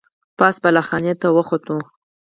[0.37, 1.75] پاس بالا خانې ته وخوته.